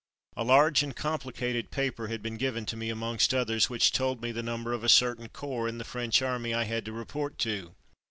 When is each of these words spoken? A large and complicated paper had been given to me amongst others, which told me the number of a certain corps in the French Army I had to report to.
A 0.35 0.43
large 0.43 0.81
and 0.81 0.95
complicated 0.95 1.69
paper 1.69 2.07
had 2.07 2.23
been 2.23 2.37
given 2.37 2.65
to 2.65 2.75
me 2.75 2.89
amongst 2.89 3.35
others, 3.35 3.69
which 3.69 3.91
told 3.91 4.19
me 4.19 4.31
the 4.31 4.41
number 4.41 4.73
of 4.73 4.83
a 4.83 4.89
certain 4.89 5.29
corps 5.29 5.67
in 5.67 5.77
the 5.77 5.83
French 5.83 6.23
Army 6.23 6.55
I 6.55 6.63
had 6.63 6.85
to 6.85 6.91
report 6.91 7.37
to. 7.45 7.75